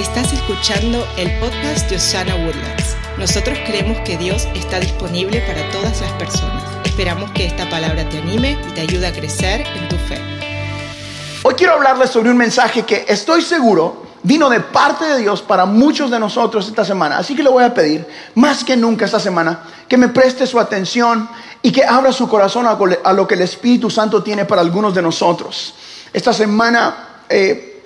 [0.00, 2.96] Estás escuchando el podcast de Osana Woodlands.
[3.18, 6.64] Nosotros creemos que Dios está disponible para todas las personas.
[6.86, 10.18] Esperamos que esta palabra te anime y te ayude a crecer en tu fe.
[11.42, 15.66] Hoy quiero hablarles sobre un mensaje que estoy seguro vino de parte de Dios para
[15.66, 17.18] muchos de nosotros esta semana.
[17.18, 18.06] Así que le voy a pedir,
[18.36, 21.28] más que nunca esta semana, que me preste su atención
[21.60, 25.02] y que abra su corazón a lo que el Espíritu Santo tiene para algunos de
[25.02, 25.74] nosotros.
[26.10, 27.82] Esta semana, eh,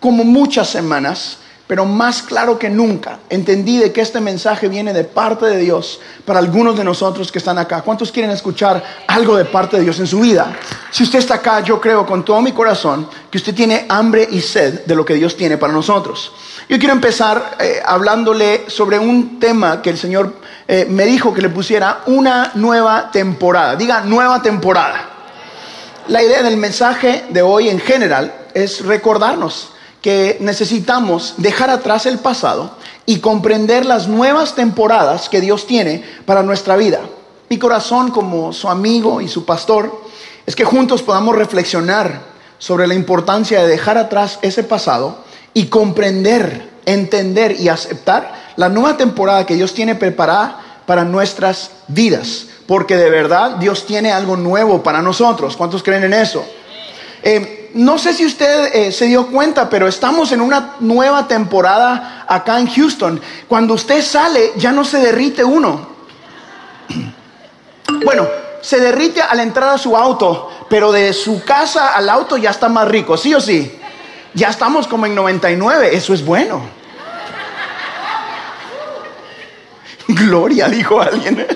[0.00, 1.36] como muchas semanas,
[1.70, 6.00] pero más claro que nunca, entendí de que este mensaje viene de parte de Dios
[6.24, 7.82] para algunos de nosotros que están acá.
[7.82, 10.52] ¿Cuántos quieren escuchar algo de parte de Dios en su vida?
[10.90, 14.40] Si usted está acá, yo creo con todo mi corazón que usted tiene hambre y
[14.40, 16.32] sed de lo que Dios tiene para nosotros.
[16.68, 20.34] Yo quiero empezar eh, hablándole sobre un tema que el Señor
[20.66, 23.76] eh, me dijo que le pusiera una nueva temporada.
[23.76, 25.08] Diga, nueva temporada.
[26.08, 29.70] La idea del mensaje de hoy en general es recordarnos
[30.02, 36.42] que necesitamos dejar atrás el pasado y comprender las nuevas temporadas que Dios tiene para
[36.42, 37.00] nuestra vida.
[37.48, 40.02] Mi corazón como su amigo y su pastor
[40.46, 42.22] es que juntos podamos reflexionar
[42.58, 48.96] sobre la importancia de dejar atrás ese pasado y comprender, entender y aceptar la nueva
[48.96, 52.46] temporada que Dios tiene preparada para nuestras vidas.
[52.66, 55.56] Porque de verdad Dios tiene algo nuevo para nosotros.
[55.56, 56.44] ¿Cuántos creen en eso?
[57.22, 62.24] Eh, no sé si usted eh, se dio cuenta, pero estamos en una nueva temporada
[62.28, 63.20] acá en Houston.
[63.48, 65.88] Cuando usted sale, ya no se derrite uno.
[68.04, 68.26] Bueno,
[68.62, 72.68] se derrite al entrar a su auto, pero de su casa al auto ya está
[72.68, 73.78] más rico, ¿sí o sí?
[74.32, 76.79] Ya estamos como en 99, eso es bueno.
[80.14, 81.46] Gloria, dijo alguien.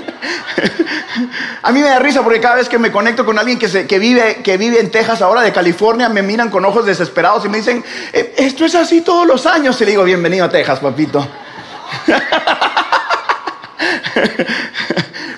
[1.63, 4.43] A mí me da risa porque cada vez que me conecto con alguien que, vive,
[4.43, 7.85] que vive en Texas, ahora de California, me miran con ojos desesperados y me dicen,
[8.13, 9.81] eh, esto es así todos los años.
[9.81, 11.27] Y le digo, bienvenido a Texas, papito.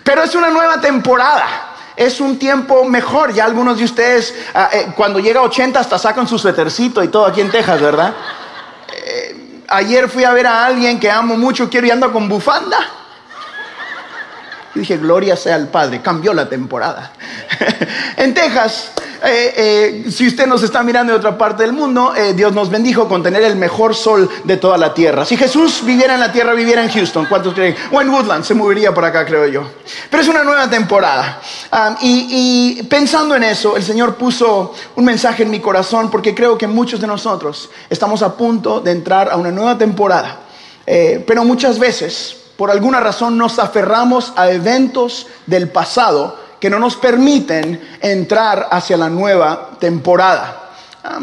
[0.03, 1.75] Pero es una nueva temporada.
[1.97, 3.33] Es un tiempo mejor.
[3.33, 7.27] Ya algunos de ustedes, ah, eh, cuando llega 80, hasta sacan su suétercito y todo
[7.27, 8.15] aquí en Texas, ¿verdad?
[8.93, 13.06] Eh, ayer fui a ver a alguien que amo mucho, quiero y anda con bufanda.
[14.77, 17.13] Y dije, gloria sea al Padre, cambió la temporada.
[18.19, 18.93] en Texas,
[19.25, 19.55] eh,
[20.07, 23.09] eh, si usted nos está mirando de otra parte del mundo, eh, Dios nos bendijo
[23.09, 25.25] con tener el mejor sol de toda la tierra.
[25.25, 27.75] Si Jesús viviera en la tierra, viviera en Houston, ¿cuántos creen?
[27.91, 29.67] O en Woodland, se movería por acá, creo yo.
[30.11, 31.41] Pero es una nueva temporada.
[32.03, 36.67] Y pensando en eso, el Señor puso un mensaje en mi corazón porque creo que
[36.67, 40.41] muchos de nosotros estamos a punto de entrar a una nueva temporada.
[40.85, 46.97] pero muchas veces por alguna razón nos aferramos a eventos del pasado que no nos
[46.97, 50.63] permiten entrar hacia la nueva temporada.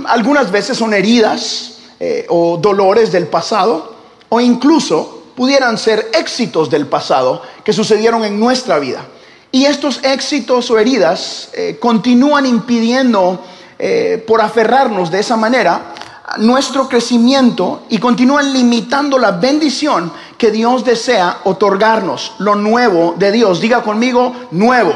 [0.05, 3.95] algunas veces son heridas eh, o dolores del pasado
[4.29, 9.05] o incluso pudieran ser éxitos del pasado que sucedieron en nuestra vida.
[9.51, 13.43] Y estos éxitos o heridas eh, continúan impidiendo,
[13.77, 15.93] eh, por aferrarnos de esa manera,
[16.37, 23.61] nuestro crecimiento y continúan limitando la bendición que Dios desea otorgarnos, lo nuevo de Dios.
[23.61, 24.93] Diga conmigo, nuevo.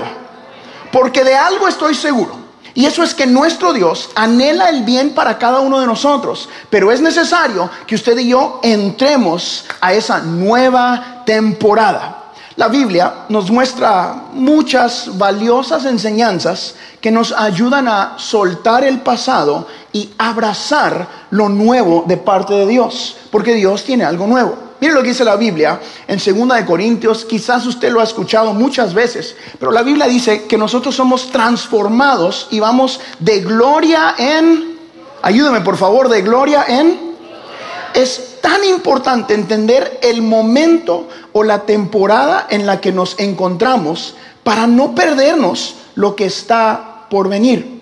[0.92, 2.48] Porque de algo estoy seguro.
[2.74, 6.48] Y eso es que nuestro Dios anhela el bien para cada uno de nosotros.
[6.70, 12.26] Pero es necesario que usted y yo entremos a esa nueva temporada.
[12.56, 20.12] La Biblia nos muestra muchas valiosas enseñanzas que nos ayudan a soltar el pasado y
[20.18, 24.67] abrazar lo nuevo de parte de Dios, porque Dios tiene algo nuevo.
[24.80, 28.54] Mire lo que dice la Biblia en 2 de Corintios, quizás usted lo ha escuchado
[28.54, 34.78] muchas veces, pero la Biblia dice que nosotros somos transformados y vamos de gloria en
[35.22, 37.08] ayúdeme por favor, de gloria en
[37.94, 44.68] es tan importante entender el momento o la temporada en la que nos encontramos para
[44.68, 47.82] no perdernos lo que está por venir.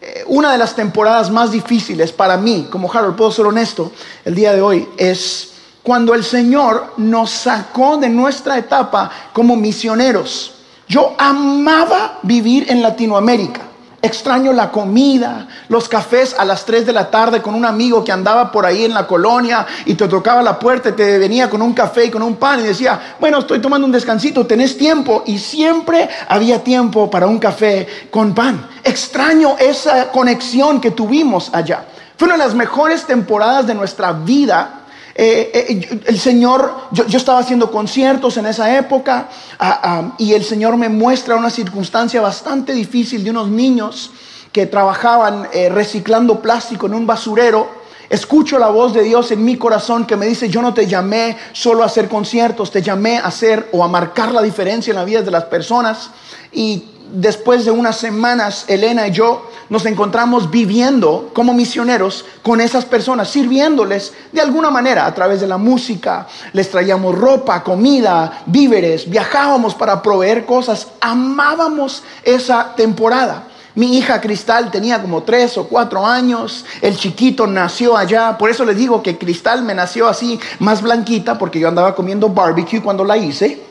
[0.00, 3.92] Eh, una de las temporadas más difíciles para mí, como Harold, puedo ser honesto,
[4.24, 5.53] el día de hoy, es
[5.84, 10.54] cuando el Señor nos sacó de nuestra etapa como misioneros.
[10.88, 13.60] Yo amaba vivir en Latinoamérica.
[14.00, 18.12] Extraño la comida, los cafés a las 3 de la tarde con un amigo que
[18.12, 21.60] andaba por ahí en la colonia y te tocaba la puerta y te venía con
[21.60, 25.22] un café y con un pan y decía, bueno, estoy tomando un descansito, tenés tiempo.
[25.26, 28.68] Y siempre había tiempo para un café con pan.
[28.82, 31.84] Extraño esa conexión que tuvimos allá.
[32.16, 34.83] Fue una de las mejores temporadas de nuestra vida
[35.16, 39.28] eh, eh, el Señor, yo, estaba haciendo conciertos en esa época
[39.58, 44.10] ah, ah, y el Señor me muestra una circunstancia bastante difícil de unos niños
[44.52, 49.56] que trabajaban eh, reciclando plástico en un basurero Escucho la voz de Dios en mi
[49.56, 53.26] corazón que me dice, yo no te llamé solo a hacer conciertos, te llamé a
[53.26, 56.10] hacer o a marcar la diferencia en la vida de las personas.
[56.52, 62.84] Y después de unas semanas, Elena y yo nos encontramos viviendo como misioneros con esas
[62.84, 66.26] personas, sirviéndoles de alguna manera a través de la música.
[66.52, 70.88] Les traíamos ropa, comida, víveres, viajábamos para proveer cosas.
[71.00, 73.44] Amábamos esa temporada.
[73.74, 78.64] Mi hija Cristal tenía como tres o cuatro años, el chiquito nació allá, por eso
[78.64, 83.02] les digo que Cristal me nació así, más blanquita, porque yo andaba comiendo barbecue cuando
[83.04, 83.64] la hice,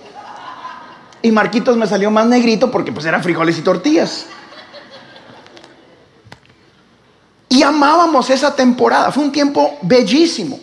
[1.21, 4.25] y Marquitos me salió más negrito porque pues eran frijoles y tortillas.
[7.53, 10.59] Y amábamos esa temporada, fue un tiempo bellísimo.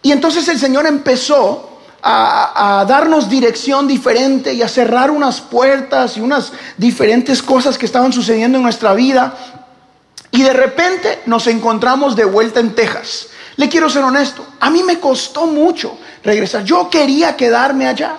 [0.00, 6.22] Y entonces el Señor empezó a, darnos dirección diferente y a cerrar unas puertas y
[6.22, 9.36] unas diferentes cosas que estaban sucediendo en nuestra vida.
[10.30, 13.26] Y de repente nos encontramos de vuelta en Texas.
[13.56, 16.64] Le quiero ser honesto, a mí me costó mucho regresar.
[16.64, 18.16] Yo quería quedarme allá.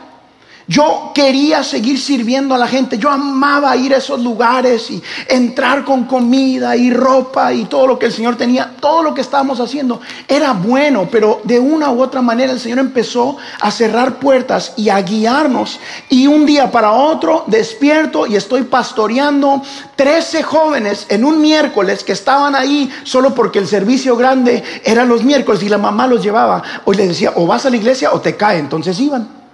[0.69, 2.97] Yo quería seguir sirviendo a la gente.
[2.97, 7.97] Yo amaba ir a esos lugares y entrar con comida y ropa y todo lo
[7.97, 8.75] que el Señor tenía.
[8.81, 12.79] Todo lo que estábamos haciendo era bueno, pero de una u otra manera el Señor
[12.79, 15.79] empezó a cerrar puertas y a guiarnos.
[16.09, 19.61] Y un día para otro despierto y estoy pastoreando
[19.95, 25.23] 13 jóvenes en un miércoles que estaban ahí solo porque el servicio grande era los
[25.23, 26.61] miércoles y la mamá los llevaba.
[26.83, 28.57] Hoy les decía, o vas a la iglesia o te cae.
[28.57, 29.46] Entonces iban.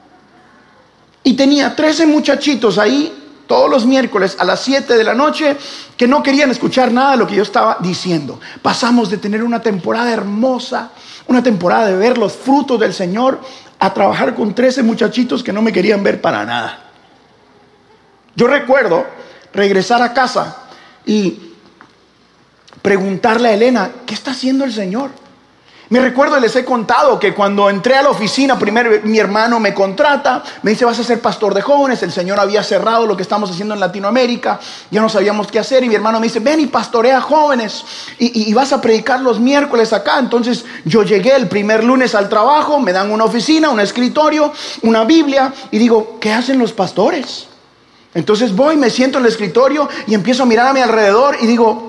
[1.23, 5.57] Y tenía 13 muchachitos ahí todos los miércoles a las 7 de la noche
[5.97, 8.39] que no querían escuchar nada de lo que yo estaba diciendo.
[8.61, 10.91] Pasamos de tener una temporada hermosa,
[11.27, 13.39] una temporada de ver los frutos del Señor,
[13.79, 16.79] a trabajar con 13 muchachitos que no me querían ver para nada.
[18.35, 19.05] Yo recuerdo
[19.53, 20.63] regresar a casa
[21.05, 21.51] y
[22.81, 25.11] preguntarle a Elena, ¿qué está haciendo el Señor?
[25.89, 29.73] Me recuerdo, les he contado que cuando entré a la oficina, primero mi hermano me
[29.73, 33.21] contrata, me dice, vas a ser pastor de jóvenes, el Señor había cerrado lo que
[33.21, 34.59] estamos haciendo en Latinoamérica,
[34.89, 37.83] ya no sabíamos qué hacer, y mi hermano me dice, ven y pastorea jóvenes,
[38.17, 40.19] y, y vas a predicar los miércoles acá.
[40.19, 44.53] Entonces yo llegué el primer lunes al trabajo, me dan una oficina, un escritorio,
[44.83, 47.47] una Biblia, y digo, ¿qué hacen los pastores?
[48.15, 51.47] Entonces voy, me siento en el escritorio y empiezo a mirar a mi alrededor y
[51.47, 51.87] digo,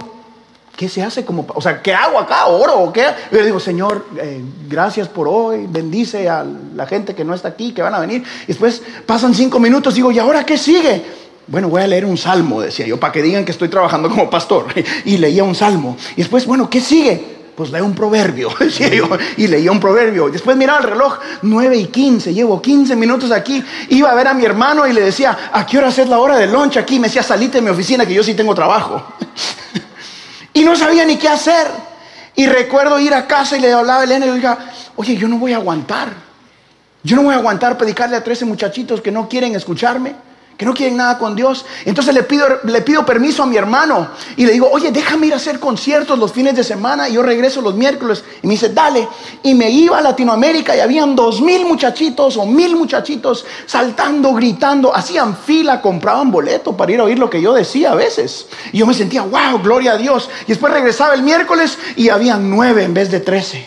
[0.77, 2.47] ¿Qué se hace como, o sea, qué hago acá?
[2.47, 3.07] ¿Oro o qué?
[3.31, 6.45] Yo le digo, Señor, eh, gracias por hoy, bendice a
[6.75, 8.25] la gente que no está aquí, que van a venir.
[8.43, 11.05] Y después pasan cinco minutos, digo, ¿y ahora qué sigue?
[11.47, 14.29] Bueno, voy a leer un salmo, decía yo, para que digan que estoy trabajando como
[14.29, 14.67] pastor.
[15.05, 15.97] Y leía un salmo.
[16.17, 17.35] Y después, bueno, ¿qué sigue?
[17.55, 20.29] Pues leo un proverbio, decía yo, y leía un proverbio.
[20.29, 23.63] Después miraba el reloj, 9 y 15, llevo 15 minutos aquí.
[23.91, 26.37] Iba a ver a mi hermano y le decía, ¿a qué hora es la hora
[26.37, 26.99] de lunch aquí?
[26.99, 29.01] Me decía, salite de mi oficina que yo sí tengo trabajo.
[30.55, 31.67] Y no sabía ni qué hacer.
[32.35, 34.59] Y recuerdo ir a casa y le hablaba a Elena y le diga,
[34.97, 36.09] oye, yo no voy a aguantar.
[37.03, 40.15] Yo no voy a aguantar predicarle a 13 muchachitos que no quieren escucharme
[40.57, 41.65] que no quieren nada con Dios.
[41.85, 45.33] Entonces le pido, le pido permiso a mi hermano y le digo, oye, déjame ir
[45.33, 48.23] a hacer conciertos los fines de semana y yo regreso los miércoles.
[48.43, 49.09] Y me dice, dale.
[49.43, 54.95] Y me iba a Latinoamérica y habían dos mil muchachitos o mil muchachitos saltando, gritando,
[54.95, 58.47] hacían fila, compraban boleto para ir a oír lo que yo decía a veces.
[58.73, 60.31] Y yo me sentía, wow, gloria a Dios.
[60.45, 63.67] Y después regresaba el miércoles y habían nueve en vez de trece.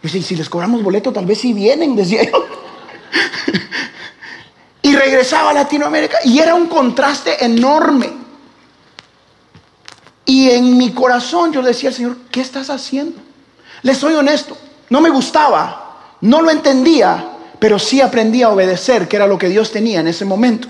[0.00, 2.46] Y si les cobramos boleto, tal vez si vienen, decía yo
[4.82, 8.12] y regresaba a Latinoamérica y era un contraste enorme.
[10.24, 13.20] Y en mi corazón yo decía al Señor, ¿qué estás haciendo?
[13.82, 14.56] Le soy honesto,
[14.90, 17.26] no me gustaba, no lo entendía,
[17.58, 20.68] pero sí aprendí a obedecer, que era lo que Dios tenía en ese momento.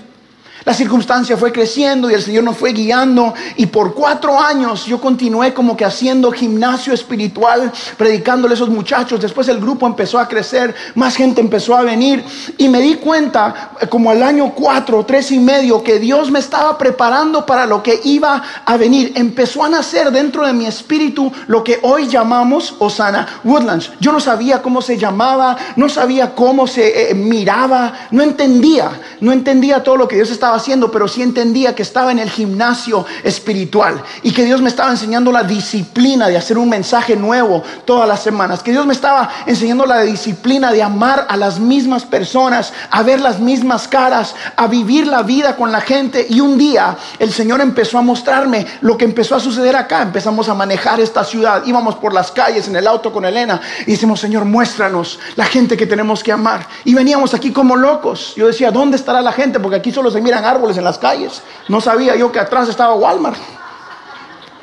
[0.65, 4.99] La circunstancia fue creciendo y el Señor nos fue guiando y por cuatro años yo
[4.99, 9.21] continué como que haciendo gimnasio espiritual, predicándole a esos muchachos.
[9.21, 12.23] Después el grupo empezó a crecer, más gente empezó a venir
[12.57, 16.39] y me di cuenta eh, como al año cuatro, tres y medio que Dios me
[16.39, 19.13] estaba preparando para lo que iba a venir.
[19.15, 23.91] Empezó a nacer dentro de mi espíritu lo que hoy llamamos Osana Woodlands.
[24.01, 29.31] Yo no sabía cómo se llamaba, no sabía cómo se eh, miraba, no entendía, no
[29.31, 33.05] entendía todo lo que Dios estaba haciendo, pero sí entendía que estaba en el gimnasio
[33.23, 38.07] espiritual y que Dios me estaba enseñando la disciplina de hacer un mensaje nuevo todas
[38.07, 42.73] las semanas, que Dios me estaba enseñando la disciplina de amar a las mismas personas,
[42.89, 46.25] a ver las mismas caras, a vivir la vida con la gente.
[46.29, 50.01] Y un día el Señor empezó a mostrarme lo que empezó a suceder acá.
[50.01, 53.91] Empezamos a manejar esta ciudad, íbamos por las calles en el auto con Elena y
[53.91, 56.67] decimos, Señor, muéstranos la gente que tenemos que amar.
[56.83, 58.33] Y veníamos aquí como locos.
[58.35, 59.59] Yo decía, ¿dónde estará la gente?
[59.59, 61.41] Porque aquí solo se mira árboles en las calles.
[61.67, 63.37] No sabía yo que atrás estaba Walmart.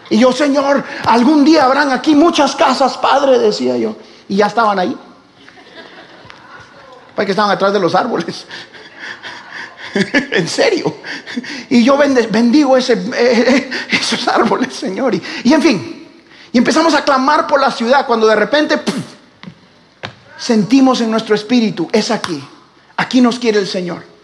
[0.08, 3.96] Y yo, Señor, algún día habrán aquí muchas casas, Padre, decía yo.
[4.28, 4.96] Y ya estaban ahí.
[7.14, 8.46] Porque estaban atrás de los árboles.
[10.32, 10.96] en serio.
[11.70, 15.14] Y yo bendigo eh, esos árboles, Señor.
[15.14, 16.08] Y, en fin,
[16.52, 18.80] y empezamos a clamar por la ciudad cuando de repente
[20.38, 22.42] sentimos en nuestro espíritu, es aquí,
[22.96, 24.15] aquí nos quiere el Señor.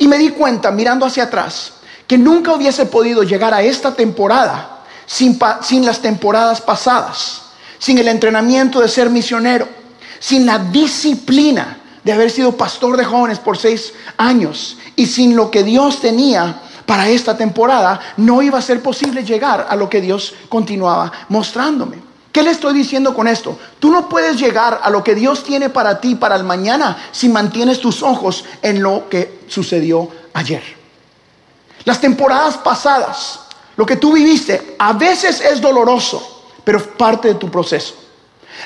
[0.00, 1.74] Y me di cuenta, mirando hacia atrás,
[2.06, 7.42] que nunca hubiese podido llegar a esta temporada sin, sin las temporadas pasadas,
[7.78, 9.68] sin el entrenamiento de ser misionero,
[10.18, 15.50] sin la disciplina de haber sido pastor de jóvenes por seis años y sin lo
[15.50, 20.00] que Dios tenía para esta temporada, no iba a ser posible llegar a lo que
[20.00, 22.09] Dios continuaba mostrándome.
[22.32, 23.58] ¿Qué le estoy diciendo con esto?
[23.80, 27.28] Tú no puedes llegar a lo que Dios tiene para ti para el mañana si
[27.28, 30.62] mantienes tus ojos en lo que sucedió ayer.
[31.84, 33.40] Las temporadas pasadas,
[33.76, 37.94] lo que tú viviste, a veces es doloroso, pero parte de tu proceso.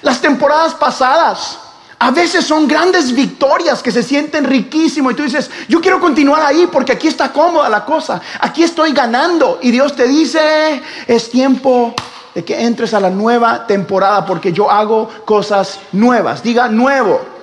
[0.03, 1.59] Las temporadas pasadas
[1.99, 6.43] a veces son grandes victorias que se sienten riquísimo y tú dices, yo quiero continuar
[6.43, 11.31] ahí porque aquí está cómoda la cosa, aquí estoy ganando y Dios te dice, es
[11.31, 11.95] tiempo
[12.35, 16.43] de que entres a la nueva temporada porque yo hago cosas nuevas.
[16.43, 17.35] Diga nuevo.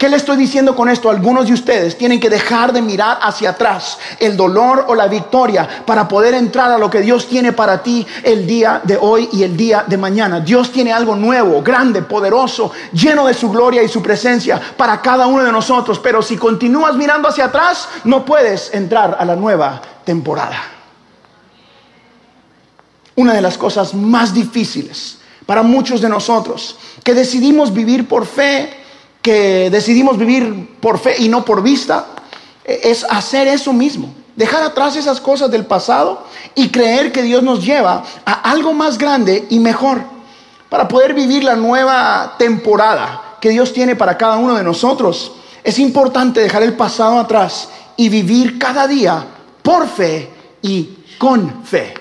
[0.00, 1.10] ¿Qué le estoy diciendo con esto?
[1.10, 5.68] Algunos de ustedes tienen que dejar de mirar hacia atrás el dolor o la victoria
[5.84, 9.42] para poder entrar a lo que Dios tiene para ti el día de hoy y
[9.42, 10.40] el día de mañana.
[10.40, 15.26] Dios tiene algo nuevo, grande, poderoso, lleno de su gloria y su presencia para cada
[15.26, 15.98] uno de nosotros.
[15.98, 20.79] Pero si continúas mirando hacia atrás, no puedes entrar a la nueva temporada.
[23.16, 28.80] Una de las cosas más difíciles para muchos de nosotros que decidimos vivir por fe
[29.22, 32.06] que decidimos vivir por fe y no por vista,
[32.64, 34.14] e, es hacer eso mismo.
[34.36, 36.24] Dejar atrás esas cosas del pasado
[36.54, 40.00] y creer que Dios nos lleva a algo más grande y mejor
[40.68, 45.32] para poder vivir la nueva temporada que Dios tiene para cada uno de nosotros.
[45.62, 49.26] Es importante dejar el pasado atrás y vivir cada día
[49.62, 50.30] por fe
[50.62, 51.99] y con fe.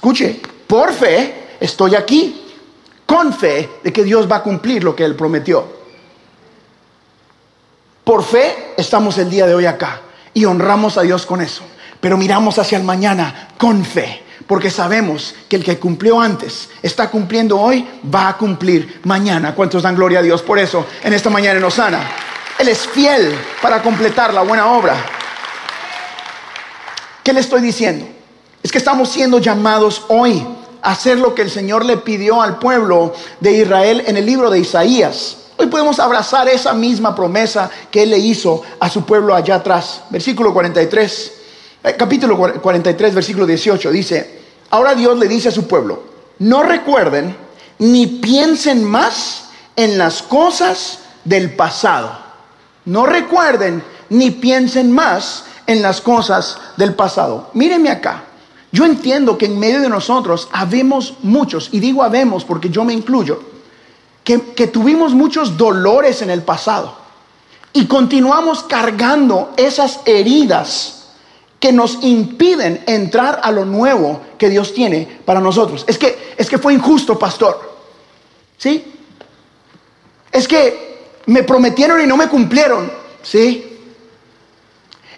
[0.00, 2.42] Escuche, por fe estoy aquí,
[3.04, 5.62] con fe de que Dios va a cumplir lo que Él prometió.
[8.02, 10.00] Por fe estamos el día de hoy acá
[10.32, 11.64] y honramos a Dios con eso.
[12.00, 17.10] Pero miramos hacia el mañana con fe, porque sabemos que el que cumplió antes está
[17.10, 19.54] cumpliendo hoy, va a cumplir mañana.
[19.54, 22.10] ¿Cuántos dan gloria a Dios por eso en esta mañana en Osana?
[22.58, 24.96] Él es fiel para completar la buena obra.
[27.22, 28.19] ¿Qué le estoy diciendo?
[28.62, 30.46] Es que estamos siendo llamados hoy
[30.82, 34.50] a hacer lo que el Señor le pidió al pueblo de Israel en el libro
[34.50, 35.36] de Isaías.
[35.56, 40.02] Hoy podemos abrazar esa misma promesa que Él le hizo a su pueblo allá atrás.
[40.10, 41.32] Versículo 43,
[41.84, 44.40] eh, capítulo 43, versículo 18, dice,
[44.70, 46.02] ahora Dios le dice a su pueblo,
[46.38, 47.34] no recuerden
[47.78, 52.18] ni piensen más en las cosas del pasado.
[52.84, 57.50] No recuerden ni piensen más en las cosas del pasado.
[57.54, 58.24] Mírenme acá.
[58.72, 62.92] Yo entiendo que en medio de nosotros habemos muchos, y digo habemos porque yo me
[62.92, 63.40] incluyo,
[64.24, 66.94] que, tuvimos muchos dolores en el pasado
[67.72, 71.08] y continuamos cargando esas heridas
[71.58, 75.84] que nos impiden entrar a lo nuevo que Dios tiene para nosotros.
[75.88, 77.78] Es que, es que fue injusto, pastor.
[78.56, 78.84] ¿Sí?
[80.30, 82.90] Es que me prometieron y no me cumplieron.
[83.22, 83.69] ¿Sí?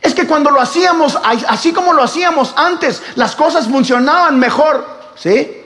[0.02, 4.85] Es que cuando lo hacíamos, así como lo hacíamos antes, las cosas funcionaban mejor.
[5.14, 5.62] ¿Sí?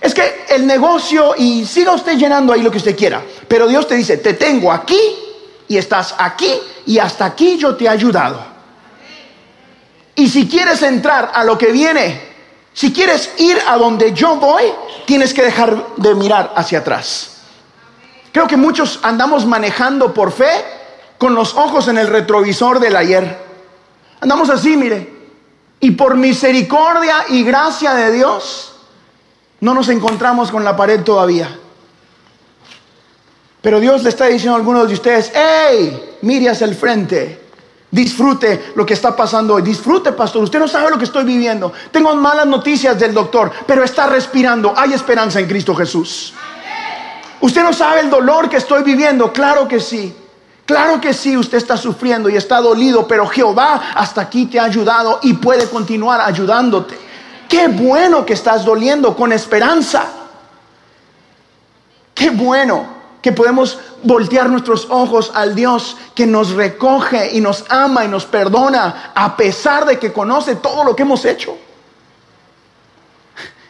[0.00, 3.86] Es que el negocio, y siga usted llenando ahí lo que usted quiera, pero Dios
[3.86, 4.98] te dice, te tengo aquí
[5.68, 6.52] y estás aquí
[6.86, 8.42] y hasta aquí yo te he ayudado.
[10.14, 12.32] Y si quieres entrar a lo que viene,
[12.72, 14.64] si quieres ir a donde yo voy,
[15.04, 17.28] tienes que dejar de mirar hacia atrás.
[18.32, 20.64] Creo que muchos andamos manejando por fe
[21.22, 23.38] con los ojos en el retrovisor del ayer.
[24.20, 25.08] Andamos así, mire.
[25.78, 28.74] Y por misericordia y gracia de Dios,
[29.60, 31.56] no nos encontramos con la pared todavía.
[33.60, 37.40] Pero Dios le está diciendo a algunos de ustedes, hey, mire hacia el frente.
[37.88, 39.62] Disfrute lo que está pasando hoy.
[39.62, 40.42] Disfrute, pastor.
[40.42, 41.72] Usted no sabe lo que estoy viviendo.
[41.92, 44.74] Tengo malas noticias del doctor, pero está respirando.
[44.76, 46.34] Hay esperanza en Cristo Jesús.
[47.40, 49.32] Usted no sabe el dolor que estoy viviendo.
[49.32, 50.16] Claro que sí.
[50.66, 54.64] Claro que sí, usted está sufriendo y está dolido, pero Jehová hasta aquí te ha
[54.64, 56.98] ayudado y puede continuar ayudándote.
[57.48, 60.06] Qué bueno que estás doliendo con esperanza.
[62.14, 62.86] Qué bueno
[63.20, 68.24] que podemos voltear nuestros ojos al Dios que nos recoge y nos ama y nos
[68.26, 71.56] perdona a pesar de que conoce todo lo que hemos hecho.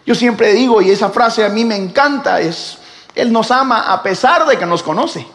[0.04, 2.78] Yo siempre digo, y esa frase a mí me encanta, es,
[3.14, 5.26] Él nos ama a pesar de que nos conoce.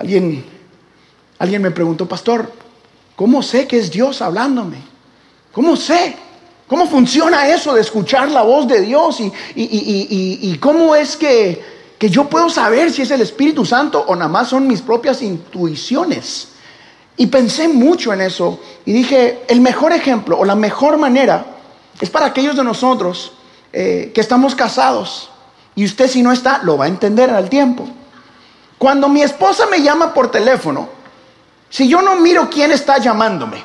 [0.00, 0.42] Alguien,
[1.38, 2.50] alguien me preguntó, pastor,
[3.14, 4.78] ¿cómo sé que es Dios hablándome?
[5.52, 6.16] ¿Cómo sé?
[6.66, 9.20] ¿Cómo funciona eso de escuchar la voz de Dios?
[9.20, 11.62] ¿Y, y cómo es que,
[11.98, 15.20] que yo puedo saber si es el Espíritu Santo o nada más son mis propias
[15.20, 16.48] intuiciones?
[17.18, 21.44] Y pensé mucho en eso y dije, el mejor ejemplo o la mejor manera
[22.00, 23.32] es para aquellos de nosotros
[23.70, 25.28] eh, que estamos casados.
[25.74, 27.86] Y usted si no está, lo va a entender al tiempo.
[28.80, 30.88] Cuando mi esposa me llama por teléfono,
[31.68, 33.62] si yo no miro quién está llamándome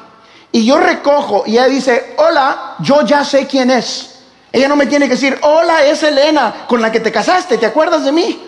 [0.52, 4.20] y yo recojo y ella dice, hola, yo ya sé quién es.
[4.52, 7.66] Ella no me tiene que decir, hola, es Elena con la que te casaste, ¿te
[7.66, 8.46] acuerdas de mí?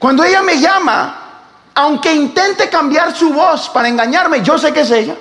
[0.00, 4.90] Cuando ella me llama, aunque intente cambiar su voz para engañarme, yo sé que es
[4.90, 5.14] ella.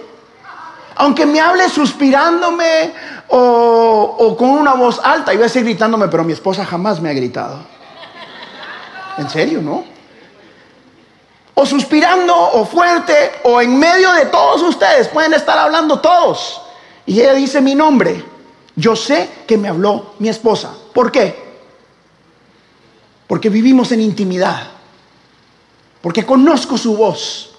[0.96, 2.92] Aunque me hable suspirándome
[3.28, 7.14] o, con una voz alta, iba a decir gritándome, pero mi esposa jamás me ha
[7.14, 7.75] gritado.
[9.18, 9.84] En serio, ¿no?
[11.54, 16.62] O suspirando, o fuerte, o en medio de todos ustedes, pueden estar hablando todos.
[17.06, 18.24] Y ella dice mi nombre.
[18.76, 20.74] Yo sé que me habló mi esposa.
[20.94, 21.44] ¿Por qué?
[23.28, 24.76] Porque vivimos en intimidad
[26.06, 27.50] porque conozco su voz,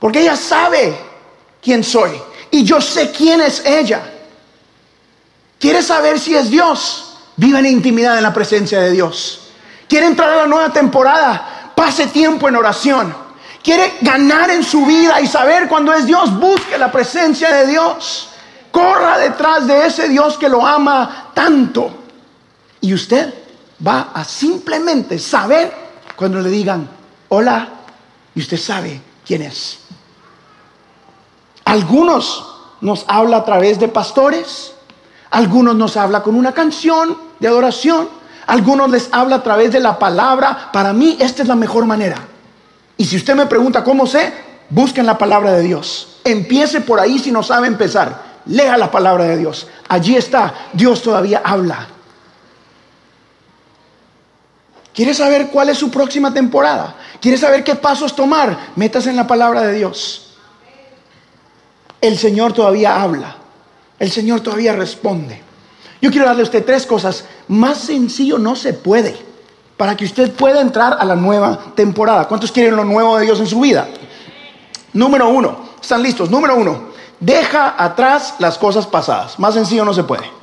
[0.00, 0.98] porque ella sabe
[1.62, 2.10] quién soy
[2.50, 4.02] y yo sé quién es ella.
[5.56, 7.18] ¿Quiere saber si es Dios?
[7.36, 9.41] Viva en intimidad en la presencia de Dios.
[9.92, 11.70] ¿Quiere entrar a la nueva temporada?
[11.76, 13.14] Pase tiempo en oración.
[13.62, 16.34] ¿Quiere ganar en su vida y saber cuándo es Dios?
[16.40, 18.30] Busque la presencia de Dios.
[18.70, 21.90] Corra detrás de ese Dios que lo ama tanto.
[22.80, 23.34] Y usted
[23.86, 25.70] va a simplemente saber
[26.16, 26.88] cuando le digan,
[27.28, 27.68] hola,
[28.34, 29.80] y usted sabe quién es.
[31.66, 32.46] Algunos
[32.80, 34.72] nos habla a través de pastores,
[35.28, 39.98] algunos nos habla con una canción de adoración, algunos les habla a través de la
[39.98, 40.70] palabra.
[40.72, 42.16] Para mí esta es la mejor manera.
[42.96, 44.32] Y si usted me pregunta cómo sé,
[44.70, 46.20] busquen la palabra de Dios.
[46.24, 48.32] Empiece por ahí si no sabe empezar.
[48.46, 49.66] Lea la palabra de Dios.
[49.88, 50.54] Allí está.
[50.72, 51.88] Dios todavía habla.
[54.94, 56.96] ¿Quiere saber cuál es su próxima temporada?
[57.20, 58.72] ¿Quiere saber qué pasos tomar?
[58.76, 60.34] Métase en la palabra de Dios.
[62.00, 63.36] El Señor todavía habla.
[63.98, 65.51] El Señor todavía responde.
[66.02, 67.24] Yo quiero darle a usted tres cosas.
[67.48, 69.16] Más sencillo no se puede
[69.78, 72.28] para que usted pueda entrar a la nueva temporada.
[72.28, 73.88] ¿Cuántos quieren lo nuevo de Dios en su vida?
[74.92, 75.70] Número uno.
[75.80, 76.28] ¿Están listos?
[76.28, 76.92] Número uno.
[77.18, 79.38] Deja atrás las cosas pasadas.
[79.38, 80.42] Más sencillo no se puede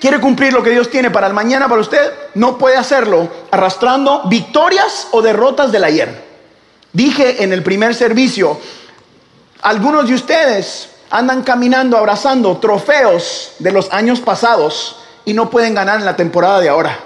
[0.00, 4.22] quiere cumplir lo que Dios tiene para el mañana para usted, no puede hacerlo arrastrando
[4.24, 6.24] victorias o derrotas del ayer.
[6.92, 8.58] Dije en el primer servicio,
[9.62, 15.98] algunos de ustedes andan caminando abrazando trofeos de los años pasados y no pueden ganar
[15.98, 16.98] en la temporada de ahora.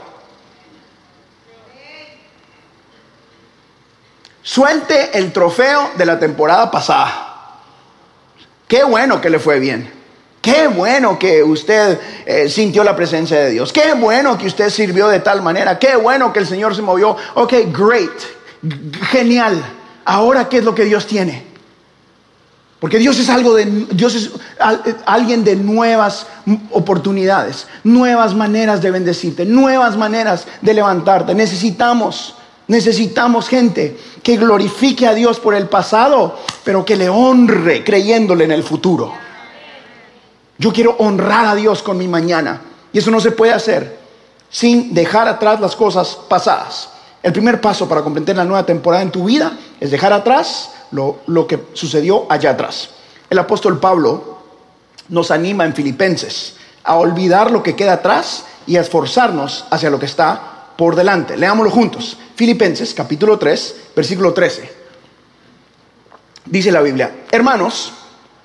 [4.43, 7.61] Suelte el trofeo de la temporada pasada.
[8.69, 9.91] Qué bueno que le fue bien.
[10.43, 13.73] Qué bueno que usted eh, sintió la presencia de Dios.
[13.73, 15.79] Qué bueno que usted sirvió de tal manera.
[15.79, 17.17] Qué bueno que el Señor se movió.
[17.33, 18.13] Ok, great.
[19.11, 19.65] Genial.
[20.05, 21.54] Ahora, ¿qué es lo que Dios tiene?
[22.81, 24.31] Porque Dios es algo de Dios es
[25.07, 26.27] alguien de nuevas
[26.71, 31.35] oportunidades, nuevas maneras de bendecirte, nuevas maneras de levantarte.
[31.35, 32.35] Necesitamos
[32.67, 38.53] necesitamos gente que glorifique a Dios por el pasado, pero que le honre creyéndole en
[38.53, 39.13] el futuro.
[40.59, 42.61] Yo quiero honrar a Dios con mi mañana.
[42.93, 43.99] Y eso no se puede hacer
[44.49, 46.91] sin dejar atrás las cosas pasadas.
[47.23, 51.47] El primer paso para comprender la nueva temporada en tu vida es dejar atrás lo,
[51.47, 52.91] que sucedió allá atrás.
[53.29, 54.39] El apóstol Pablo
[55.09, 59.99] nos anima en Filipenses a olvidar lo que queda atrás y a esforzarnos hacia lo
[59.99, 61.37] que está por delante.
[61.37, 62.17] Leámoslo juntos.
[62.37, 64.85] Filipenses capítulo 3, versículo 13.
[66.47, 67.93] Dice la Biblia, hermanos,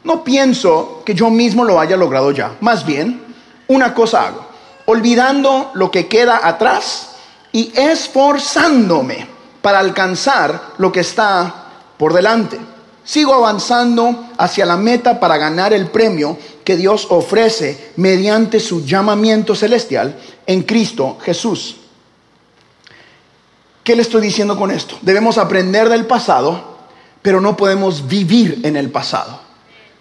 [0.03, 2.55] no pienso que yo mismo lo haya logrado ya.
[2.61, 3.21] Más bien,
[3.67, 4.45] una cosa hago,
[4.85, 7.09] olvidando lo que queda atrás
[7.51, 9.27] y esforzándome
[9.61, 11.68] para alcanzar lo que está
[11.99, 12.57] por delante.
[13.03, 19.53] Sigo avanzando hacia la meta para ganar el premio que Dios ofrece mediante su llamamiento
[19.53, 21.75] celestial en Cristo Jesús.
[23.83, 24.97] ¿Qué le estoy diciendo con esto?
[25.01, 26.77] Debemos aprender del pasado,
[27.21, 29.41] pero no podemos vivir en el pasado.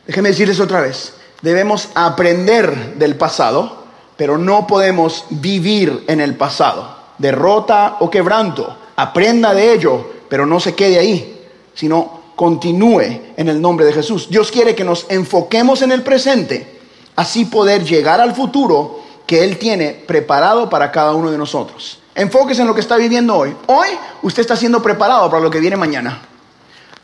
[0.07, 3.85] Déjenme decirles otra vez, debemos aprender del pasado,
[4.17, 6.97] pero no podemos vivir en el pasado.
[7.19, 11.38] Derrota o quebranto, aprenda de ello, pero no se quede ahí,
[11.79, 14.29] sino continúe en el nombre de Jesús.
[14.29, 16.81] Dios quiere que nos enfoquemos en el presente,
[17.15, 22.01] así poder llegar al futuro que Él tiene preparado para cada uno de nosotros.
[22.17, 23.55] Enfóquese en lo que está viviendo hoy.
[23.67, 23.87] Hoy
[24.23, 26.21] usted está siendo preparado para lo que viene mañana.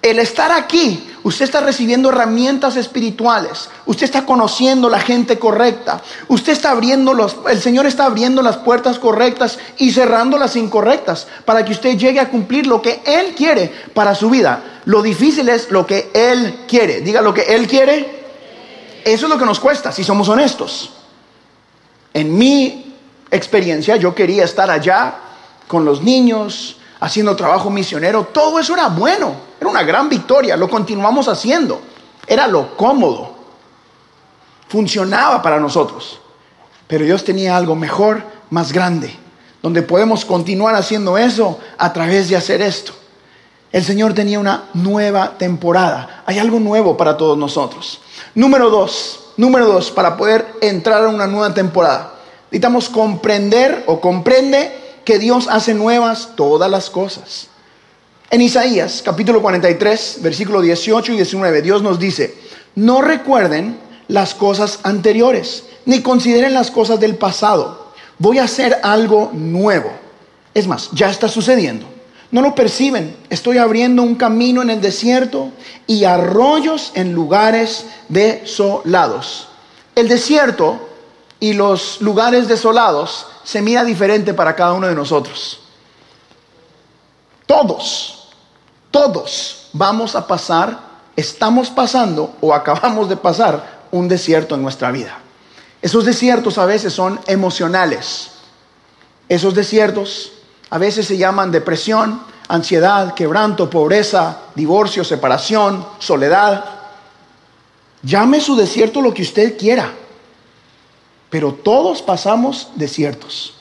[0.05, 6.53] El estar aquí, usted está recibiendo herramientas espirituales, usted está conociendo la gente correcta, usted
[6.53, 11.65] está abriendo los, el Señor está abriendo las puertas correctas y cerrando las incorrectas para
[11.65, 14.83] que usted llegue a cumplir lo que Él quiere para su vida.
[14.85, 17.01] Lo difícil es lo que Él quiere.
[17.01, 18.27] Diga lo que Él quiere.
[19.07, 20.91] Eso es lo que nos cuesta, si somos honestos.
[22.13, 22.95] En mi
[23.31, 25.15] experiencia, yo quería estar allá
[25.67, 28.29] con los niños, haciendo trabajo misionero.
[28.33, 30.59] Todo eso era bueno, era una gran victoria.
[30.59, 31.81] Lo continuamos haciendo.
[32.27, 33.35] Era lo cómodo.
[34.69, 36.21] Funcionaba para nosotros.
[36.87, 39.17] Pero Dios tenía algo mejor, más grande,
[39.63, 42.93] donde podemos continuar haciendo eso a través de hacer esto.
[43.73, 46.23] El Señor tenía una nueva temporada.
[46.27, 48.01] Hay algo nuevo para todos nosotros.
[48.35, 52.15] Número dos, número dos, para poder entrar a una nueva temporada.
[52.51, 57.49] Necesitamos comprender o comprende que Dios hace nuevas todas las cosas.
[58.31, 62.35] En Isaías capítulo 43, versículo 18 y 19, Dios nos dice,
[62.75, 67.93] no recuerden las cosas anteriores, ni consideren las cosas del pasado.
[68.19, 69.91] Voy a hacer algo nuevo.
[70.55, 71.87] Es más, ya está sucediendo.
[72.31, 73.17] No lo perciben.
[73.31, 75.51] Estoy abriendo un camino en el desierto
[75.87, 79.49] y arroyos en lugares desolados.
[79.95, 80.89] El desierto
[81.39, 85.64] y los lugares desolados se mira diferente para cada uno de nosotros.
[87.47, 88.29] Todos,
[88.91, 90.81] todos vamos a pasar,
[91.17, 95.19] estamos pasando o acabamos de pasar un desierto en nuestra vida.
[95.83, 98.31] Esos desiertos a veces son emocionales.
[99.29, 100.33] Esos desiertos
[100.71, 106.65] a veces se llaman depresión, ansiedad, quebranto, pobreza, divorcio, separación, soledad.
[108.03, 109.93] Llame su desierto lo que usted quiera,
[111.31, 113.55] pero todos pasamos desiertos.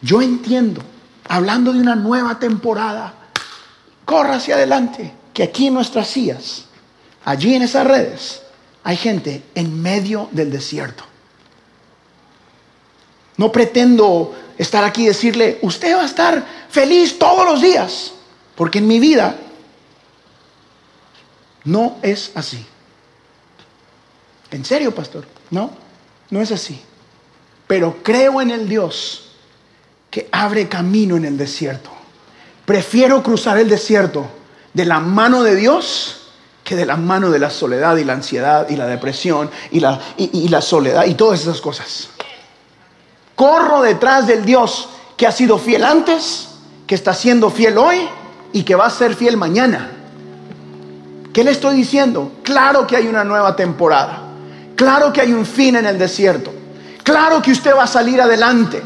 [0.00, 0.80] Yo entiendo,
[1.28, 3.14] hablando de una nueva temporada,
[4.04, 6.64] corra hacia adelante, que aquí en nuestras sillas,
[7.24, 8.42] allí en esas redes,
[8.82, 11.04] hay gente en medio del desierto.
[13.36, 18.12] No pretendo estar aquí y decirle, usted va a estar feliz todos los días,
[18.56, 19.36] porque en mi vida
[21.64, 22.64] no es así.
[24.50, 25.26] ¿En serio, pastor?
[25.50, 25.70] No,
[26.30, 26.80] no es así.
[27.66, 29.27] Pero creo en el Dios
[30.10, 31.90] que abre camino en el desierto.
[32.64, 34.26] Prefiero cruzar el desierto
[34.72, 36.18] de la mano de Dios
[36.68, 40.60] que de la mano de la soledad y la ansiedad y la depresión y la,
[40.60, 42.10] soledad y todas esas cosas.
[43.34, 46.48] Corro detrás del Dios que ha sido fiel antes,
[46.86, 48.06] que está siendo fiel hoy
[48.52, 49.92] y que va a ser fiel mañana.
[51.32, 52.32] ¿Qué le estoy diciendo?
[52.42, 54.24] Claro que hay una nueva temporada.
[54.76, 56.52] Claro que hay un fin en el desierto.
[57.02, 58.82] Claro que usted va a salir adelante.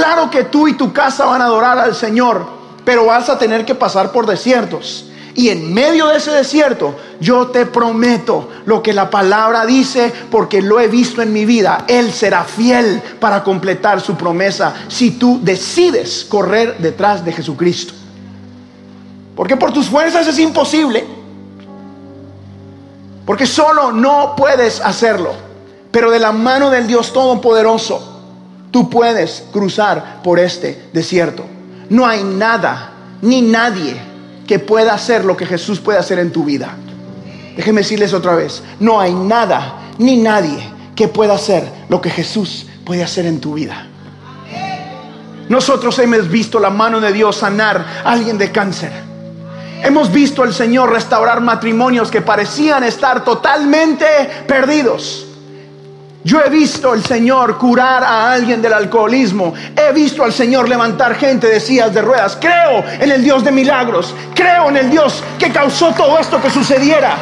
[0.00, 2.46] Claro que tú y tu casa van a adorar al Señor,
[2.86, 5.10] pero vas a tener que pasar por desiertos.
[5.34, 10.62] Y en medio de ese desierto, yo te prometo lo que la palabra dice, porque
[10.62, 11.84] lo he visto en mi vida.
[11.86, 17.92] Él será fiel para completar su promesa si tú decides correr detrás de Jesucristo.
[19.36, 21.04] Porque por tus fuerzas es imposible.
[23.26, 25.34] Porque solo no puedes hacerlo.
[25.90, 28.09] Pero de la mano del Dios Todopoderoso,
[28.70, 31.44] tú puedes cruzar por este desierto.
[31.88, 33.96] No hay nada ni nadie
[34.46, 36.76] que pueda hacer lo que Jesús puede hacer en tu vida.
[37.56, 40.58] Déjenme decirles otra vez, no hay nada ni nadie
[40.94, 43.86] que pueda hacer lo que Jesús puede hacer en tu vida.
[45.48, 48.92] Nosotros hemos visto la mano de Dios sanar a alguien de cáncer.
[49.82, 54.06] Hemos visto al Señor restaurar matrimonios que parecían estar totalmente
[54.46, 55.26] perdidos.
[56.22, 59.54] Yo he visto al Señor curar a alguien del alcoholismo.
[59.74, 62.36] He visto al Señor levantar gente de sillas de ruedas.
[62.38, 64.14] Creo en el Dios de milagros.
[64.34, 67.16] Creo en el Dios que causó todo esto que sucediera.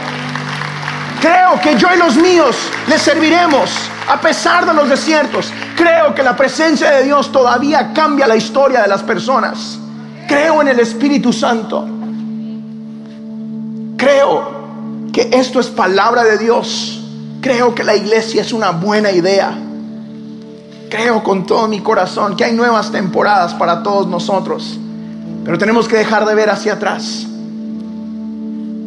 [1.20, 2.56] Creo que yo y los míos
[2.88, 3.70] le serviremos
[4.08, 5.52] a pesar de los desiertos.
[5.76, 9.78] Creo que la presencia de Dios todavía cambia la historia de las personas.
[10.26, 11.88] Creo en el Espíritu Santo.
[13.96, 14.58] Creo
[15.12, 16.97] que esto es palabra de Dios
[17.40, 19.56] Creo que la iglesia es una buena idea.
[20.90, 24.78] Creo con todo mi corazón que hay nuevas temporadas para todos nosotros.
[25.44, 27.26] Pero tenemos que dejar de ver hacia atrás.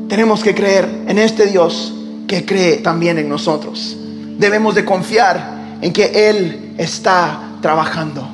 [0.10, 1.94] Tenemos que creer en este Dios
[2.28, 3.96] que cree también en nosotros.
[4.38, 8.28] Debemos de confiar en que Él está trabajando.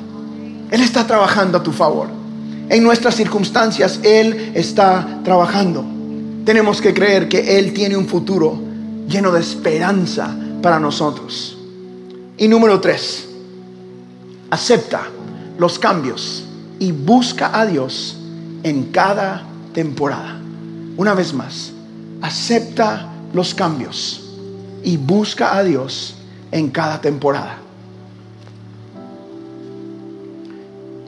[0.70, 2.08] Él está trabajando a tu favor.
[2.68, 5.84] En nuestras circunstancias Él está trabajando.
[6.44, 8.67] tenemos que creer que Él tiene un futuro
[9.08, 11.56] lleno de esperanza para nosotros.
[12.36, 13.26] Y número tres,
[14.50, 15.02] acepta
[15.58, 16.44] los cambios
[16.78, 18.16] y busca a Dios
[18.62, 19.42] en cada
[19.72, 20.38] temporada.
[20.96, 21.72] Una vez más,
[22.22, 24.24] acepta los cambios
[24.84, 26.14] y busca a Dios
[26.52, 27.58] en cada temporada.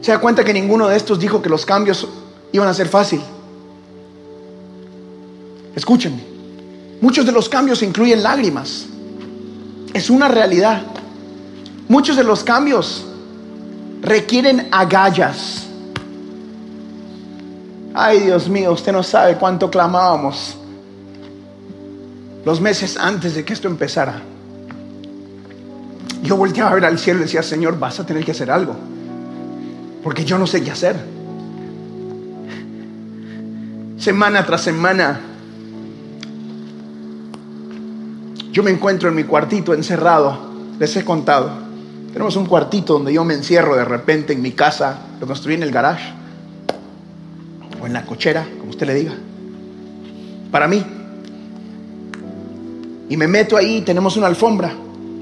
[0.01, 2.09] Se da cuenta que ninguno de estos dijo que los cambios
[2.53, 3.21] iban a ser fácil.
[5.75, 6.30] Escúchenme,
[7.01, 8.87] muchos de los cambios incluyen lágrimas.
[9.93, 10.83] Es una realidad.
[11.89, 13.05] Muchos de los cambios
[14.03, 15.67] requieren agallas.
[17.93, 20.57] Ay, Dios mío, usted no sabe cuánto clamábamos
[22.45, 24.23] los meses antes de que esto empezara.
[26.23, 28.77] Yo volteaba a ver al cielo y decía, Señor, vas a tener que hacer algo.
[30.03, 30.97] Porque yo no sé qué hacer.
[33.99, 35.21] Semana tras semana,
[38.53, 40.51] yo me encuentro en mi cuartito encerrado.
[40.79, 41.51] Les he contado.
[42.13, 44.99] Tenemos un cuartito donde yo me encierro de repente en mi casa.
[45.21, 46.13] Lo construí en el garage.
[47.81, 49.13] O en la cochera, como usted le diga.
[50.51, 50.85] Para mí.
[53.09, 54.73] Y me meto ahí, tenemos una alfombra.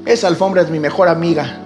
[0.06, 1.60] Esa alfombra es mi mejor amiga.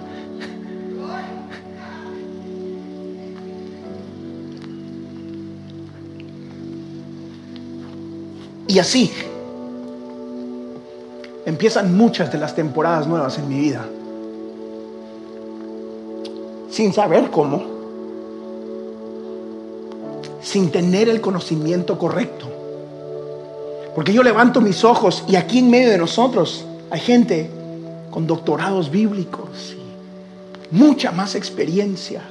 [8.66, 9.12] Y así
[11.44, 13.84] empiezan muchas de las temporadas nuevas en mi vida.
[16.70, 17.62] Sin saber cómo,
[20.42, 22.46] sin tener el conocimiento correcto.
[23.94, 27.50] Porque yo levanto mis ojos y aquí en medio de nosotros hay gente
[28.10, 32.22] con doctorados bíblicos y mucha más experiencia,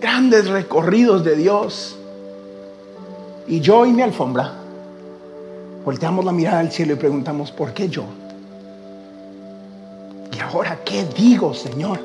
[0.00, 1.96] grandes recorridos de Dios.
[3.46, 4.59] Y yo y mi alfombra
[5.84, 8.04] volteamos la mirada al cielo y preguntamos, ¿por qué yo?
[10.32, 12.00] ¿Y ahora qué digo, Señor?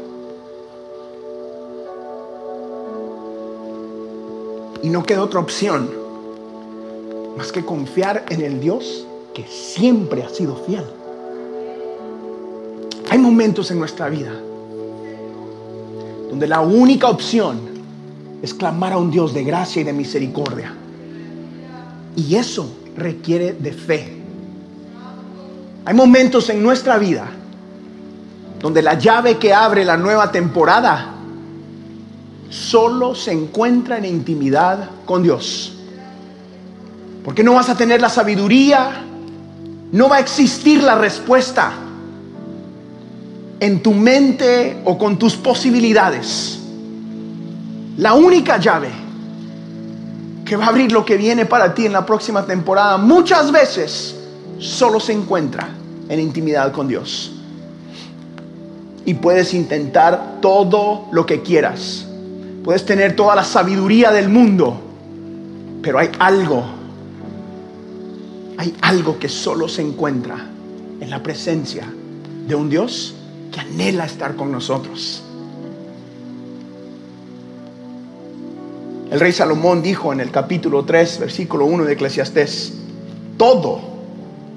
[4.81, 5.89] Y no queda otra opción
[7.37, 10.85] más que confiar en el Dios que siempre ha sido fiel.
[13.09, 14.31] Hay momentos en nuestra vida
[16.29, 17.59] donde la única opción
[18.41, 20.73] es clamar a un Dios de gracia y de misericordia.
[22.15, 24.21] Y eso requiere de fe.
[25.85, 27.27] Hay momentos en nuestra vida
[28.59, 31.13] donde la llave que abre la nueva temporada
[32.49, 35.73] solo se encuentra en intimidad con Dios.
[37.23, 39.03] Porque no vas a tener la sabiduría,
[39.91, 41.73] no va a existir la respuesta
[43.59, 46.59] en tu mente o con tus posibilidades.
[47.97, 49.04] La única llave
[50.45, 54.15] que va a abrir lo que viene para ti en la próxima temporada, muchas veces
[54.59, 55.67] solo se encuentra
[56.07, 57.31] en intimidad con Dios.
[59.05, 62.05] Y puedes intentar todo lo que quieras.
[62.63, 64.81] Puedes tener toda la sabiduría del mundo.
[65.81, 66.63] Pero hay algo,
[68.57, 70.35] hay algo que solo se encuentra
[70.99, 71.83] en la presencia
[72.47, 73.15] de un Dios
[73.51, 75.23] que anhela estar con nosotros.
[79.15, 82.73] El rey Salomón dijo en el capítulo 3, versículo 1 de Eclesiastés,
[83.37, 83.79] todo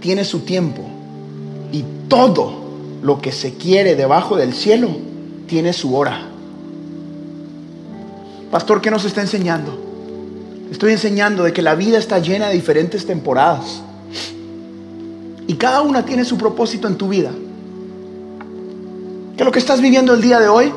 [0.00, 0.82] tiene su tiempo
[1.70, 2.54] y todo
[3.00, 4.88] lo que se quiere debajo del cielo
[5.46, 6.26] tiene su hora.
[8.50, 9.78] Pastor, ¿qué nos está enseñando?
[10.72, 13.80] Estoy enseñando de que la vida está llena de diferentes temporadas.
[15.46, 17.30] Y cada una tiene su propósito en tu vida.
[19.36, 20.72] Que lo que estás viviendo el día de hoy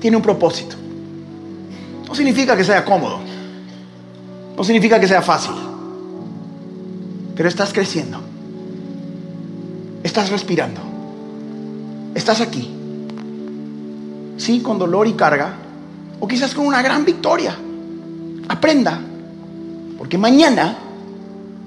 [0.00, 0.74] tiene un propósito.
[2.06, 3.18] No significa que sea cómodo.
[4.56, 5.54] No significa que sea fácil.
[7.34, 8.20] Pero estás creciendo.
[10.02, 10.80] Estás respirando.
[12.14, 12.72] Estás aquí.
[14.38, 15.54] Sí, con dolor y carga.
[16.20, 17.56] O quizás con una gran victoria.
[18.48, 19.00] Aprenda.
[19.98, 20.76] Porque mañana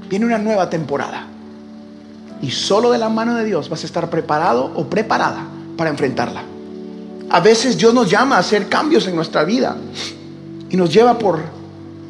[0.10, 1.28] viene una nueva temporada.
[2.42, 5.44] Y solo de la mano de Dios vas a estar preparado o preparada
[5.78, 6.44] para enfrentarla.
[7.30, 9.76] A veces Dios nos llama a hacer cambios en nuestra vida
[10.70, 11.40] y nos lleva por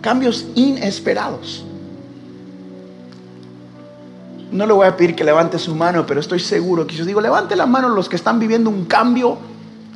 [0.01, 1.65] cambios inesperados.
[4.51, 7.05] No le voy a pedir que levante su mano, pero estoy seguro que si yo
[7.05, 9.37] digo, levante la mano los que están viviendo un cambio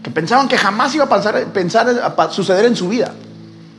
[0.03, 3.13] que pensaban que jamás iba a pasar, a suceder en su vida.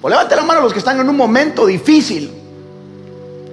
[0.00, 2.30] O levante la mano los que están en un momento difícil.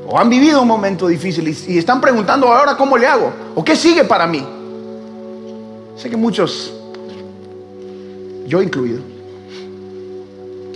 [0.08, 3.32] O han vivido un momento difícil y están preguntando ahora cómo le hago.
[3.56, 4.46] O qué sigue para mí.
[5.98, 6.74] Sé que muchos,
[8.48, 9.02] yo incluido,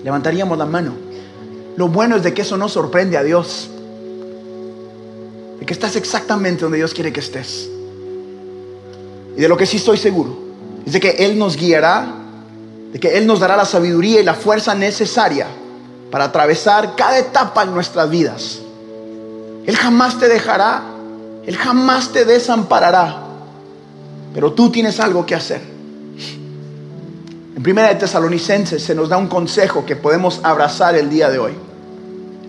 [0.06, 0.94] levantaríamos la mano.
[1.78, 3.72] Lo bueno es de que eso no sorprende a Dios.
[5.60, 7.68] de que estás exactamente donde Dios quiere que estés.
[9.36, 10.38] Y de lo que sí estoy seguro
[10.86, 12.08] es de que Él nos guiará,
[12.94, 15.48] de que Él nos dará la sabiduría y la fuerza necesaria
[16.12, 18.60] para atravesar cada etapa en nuestras vidas.
[19.66, 20.84] Él jamás te dejará,
[21.48, 23.24] Él jamás te desamparará,
[24.36, 25.75] pero tú tienes algo que hacer.
[27.56, 31.40] En Primera de Tesalonicenses se nos da un consejo que podemos abrazar el día de
[31.40, 31.54] hoy.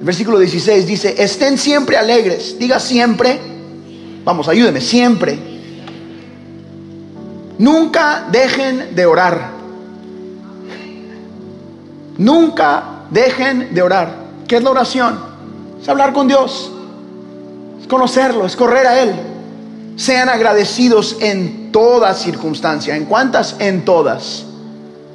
[0.00, 3.38] El versículo 16 dice, estén siempre alegres, diga siempre,
[4.24, 5.38] vamos, ayúdeme, siempre.
[7.58, 9.50] Nunca dejen de orar.
[12.18, 14.12] Nunca dejen de orar.
[14.48, 15.20] ¿Qué es la oración?
[15.80, 16.72] Es hablar con Dios,
[17.80, 19.14] es conocerlo, es correr a Él.
[19.94, 22.96] Sean agradecidos en toda circunstancia.
[22.96, 23.54] ¿En cuántas?
[23.60, 24.45] En todas.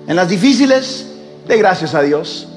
[0.07, 1.05] En las difíciles,
[1.47, 2.47] de gracias a Dios.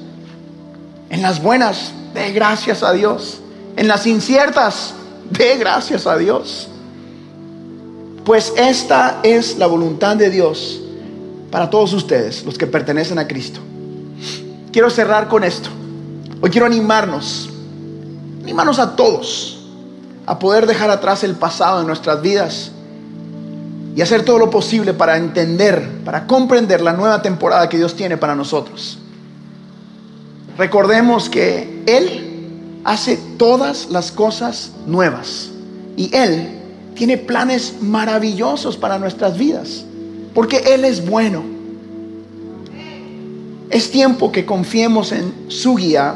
[1.09, 3.39] En las buenas, de gracias a Dios.
[3.75, 4.93] En las inciertas,
[5.29, 6.67] de gracias a Dios.
[8.23, 10.81] Pues esta es la voluntad de Dios
[11.51, 13.59] para todos ustedes, los que pertenecen a Cristo.
[14.71, 15.69] Quiero cerrar con esto.
[16.41, 17.49] Hoy quiero animarnos,
[18.43, 19.55] animarnos a todos
[20.25, 22.71] a poder dejar atrás el pasado en nuestras vidas
[23.95, 28.17] y hacer todo lo posible para entender, para comprender la nueva temporada que Dios tiene
[28.17, 28.99] para nosotros.
[30.57, 35.49] Recordemos que Él hace todas las cosas nuevas
[35.95, 36.49] y Él
[36.93, 39.85] tiene planes maravillosos para nuestras vidas,
[40.33, 41.43] porque Él es bueno.
[43.69, 46.15] Es tiempo que confiemos en su guía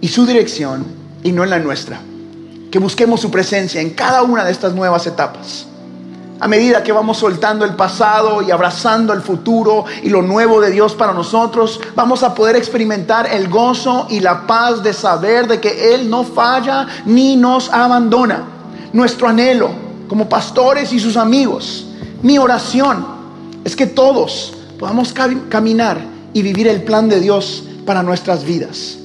[0.00, 0.84] y su dirección
[1.22, 2.00] y no en la nuestra.
[2.72, 5.68] Que busquemos su presencia en cada una de estas nuevas etapas.
[6.44, 10.70] A medida que vamos soltando el pasado y abrazando el futuro y lo nuevo de
[10.70, 15.58] Dios para nosotros, vamos a poder experimentar el gozo y la paz de saber de
[15.58, 18.44] que Él no falla ni nos abandona.
[18.92, 19.70] Nuestro anhelo
[20.06, 21.86] como pastores y sus amigos,
[22.20, 23.06] mi oración
[23.64, 25.14] es que todos podamos
[25.48, 25.96] caminar
[26.34, 28.98] y vivir el plan de Dios para nuestras vidas.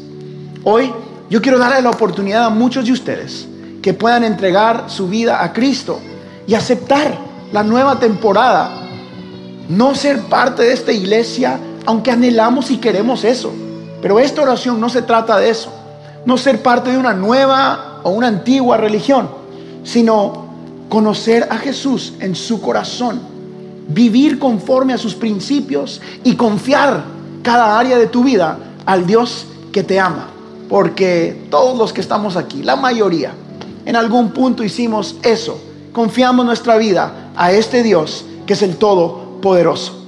[0.65, 0.91] Hoy
[1.29, 3.47] yo quiero darle la oportunidad a muchos de ustedes
[3.81, 6.01] que puedan entregar su vida a Cristo
[6.45, 8.71] y aceptar la nueva temporada.
[9.67, 13.53] No ser parte de esta iglesia, aunque anhelamos y queremos eso.
[14.01, 15.71] Pero esta oración no se trata de eso.
[16.25, 19.29] No ser parte de una nueva o una antigua religión,
[19.83, 20.47] sino
[20.89, 23.21] conocer a Jesús en su corazón,
[23.87, 27.03] vivir conforme a sus principios y confiar
[27.43, 30.27] cada área de tu vida al Dios que te ama.
[30.67, 33.31] Porque todos los que estamos aquí, la mayoría,
[33.85, 35.59] en algún punto hicimos eso.
[35.91, 39.98] Confiamos nuestra vida a este Dios que es el Todopoderoso.